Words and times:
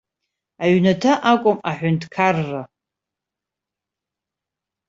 Аҩнаҭа 0.63 1.13
акәым 1.31 1.57
аҳәынҭқарра! 1.69 2.61